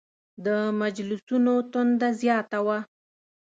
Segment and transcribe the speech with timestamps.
[0.45, 0.47] د
[0.81, 2.79] مجلسونو تنده زیاته وه.